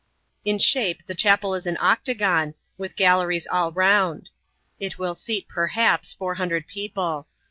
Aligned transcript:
In 0.43 0.57
shape, 0.57 1.05
the 1.05 1.13
chapel 1.13 1.53
is 1.53 1.67
an 1.67 1.77
octagon, 1.79 2.55
with 2.75 2.95
galleries 2.95 3.45
all 3.45 3.71
round. 3.71 4.31
It 4.79 4.97
will 4.97 5.13
seat, 5.13 5.47
perhaps, 5.47 6.11
four 6.11 6.33
hundred 6.33 6.65
people. 6.65 7.27